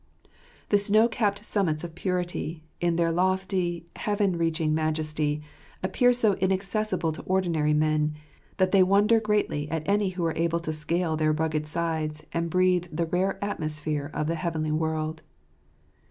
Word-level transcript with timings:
The 0.69 0.79
snow 0.79 1.07
capt 1.07 1.45
summits 1.45 1.83
of 1.83 1.93
purity, 1.93 2.63
in 2.79 2.95
their 2.95 3.11
lofty, 3.11 3.85
heaven 3.95 4.35
reaching 4.35 4.73
majesty, 4.73 5.43
appear 5.83 6.11
so 6.11 6.33
inaccessible 6.39 7.11
to 7.11 7.21
ordinary 7.21 7.75
men, 7.75 8.15
that 8.57 8.71
they 8.71 8.81
wonder 8.81 9.19
greatly 9.19 9.69
at 9.69 9.87
any 9.87 10.09
who 10.09 10.25
are 10.25 10.35
able 10.35 10.59
to 10.61 10.73
scale 10.73 11.15
their 11.15 11.33
rugged 11.33 11.67
sides 11.67 12.25
and 12.33 12.49
breathe 12.49 12.85
the 12.91 13.05
rare 13.05 13.37
atmosphere 13.45 14.09
of 14.11 14.25
the 14.25 14.33
heavenly 14.33 14.71
world. 14.71 15.21